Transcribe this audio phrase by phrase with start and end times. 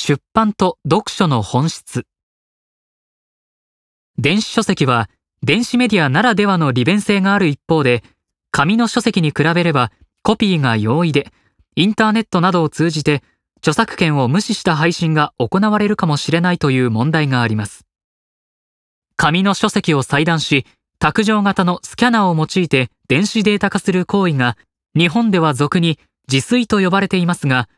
[0.00, 2.06] 出版と読書の本質。
[4.16, 5.10] 電子書籍は
[5.42, 8.02] 電子メディアならではの利便性がある一方で
[8.50, 9.92] 紙の書籍に比べれば
[10.22, 11.30] コピーが容易で
[11.76, 13.22] インターネットなどを通じて
[13.58, 17.84] 著作権を無視した配信が行われるかもしれないという問題があります。
[19.16, 20.64] 紙の書籍を裁断し
[20.98, 24.56] 卓上型のスキャナーを用いて電子データ化する行為が
[24.96, 25.98] 日本では俗に
[26.32, 27.68] 自炊と呼ばれていますが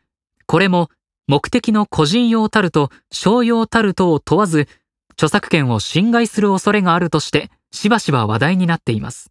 [0.47, 0.89] これも
[1.27, 4.69] 目的の個人用たると商用たるとを問わず
[5.13, 9.31] 著作権を侵害する恐れがあるとしてしばしば話題になっています。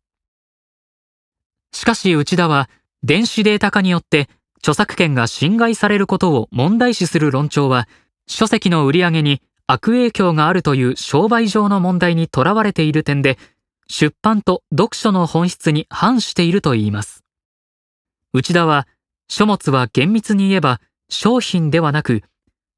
[1.74, 2.70] しかし内田は
[3.04, 7.88] 電子データ化によって著作権が侵害されることを問題視する論調は
[8.28, 13.38] 書籍の売り上げに悪影響があるという商売上の問題にとらわれている点で
[13.88, 17.24] 出版と読書の本質に反していると言います。
[18.34, 18.88] 内田は
[19.28, 20.80] 書物は厳密に言えば
[21.12, 22.24] 商品ではなく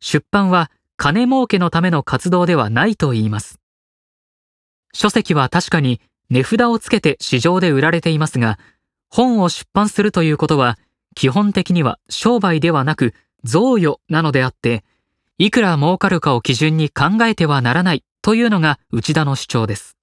[0.01, 3.59] 出版は金儲けのための活動ではないと言います。
[4.93, 8.59] 書籍は確かに値札をつけて市場で売られていますが
[9.09, 10.77] 本を出版するということは
[11.15, 14.83] 基本的には商売ではなく贈与なのであって
[15.37, 19.97] いくら儲かるかを基準に考えてはならないというのが内田の主張です。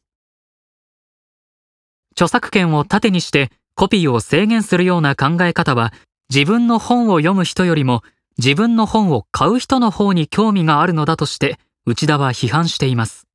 [2.12, 5.92] 著作権を盾にしてコピーを制限するような考え方は
[6.28, 8.02] 自分の本を読む人よりも
[8.42, 13.26] 自分の本を買う人の方に興味があるのだとして内田は批判しています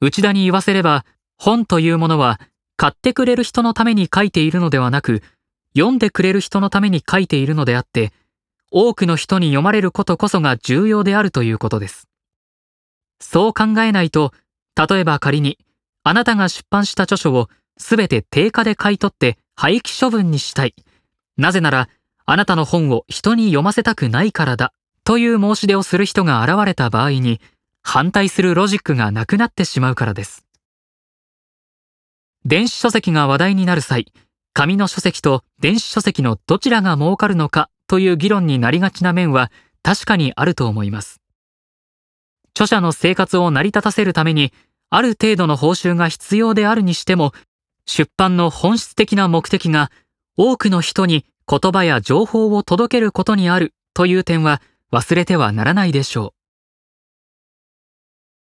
[0.00, 1.04] 内田に言わせれば
[1.36, 2.38] 本というものは
[2.76, 5.22] 買ってくれる人のために書いているのではなく
[5.74, 8.12] 読んでくれる人のために書いているのであって
[8.70, 12.06] 多くの人に読まれることこそが重要であるということです
[13.18, 14.32] そう考えないと
[14.76, 15.58] 例えば仮に
[16.04, 20.74] あなたが出版した著書をすべて定価で買い取って廃棄処分にしたい。
[21.36, 21.88] なぜなら、
[22.24, 24.72] あなたの本を人に読ませたくないからだ。
[25.04, 27.40] という申し出をする人が現れた場合に、
[27.82, 30.46] 反対するロジックがなくなってしまうからです。
[32.44, 34.12] 電子書籍が話題になる際、
[34.52, 39.50] 紙の書籍と電子書籍のどちらが儲かるのかという議論になりがちな面は
[39.82, 41.20] 確かにあると思います。
[42.54, 44.52] 著者の生活を成り立たせるために
[44.90, 47.32] ある程度の報酬が必要であるにしても、
[47.86, 49.90] 出版の本質的な目的が
[50.36, 56.41] 多くの人に言葉や情報を届けることにあるという点は忘れてはならないでしょう。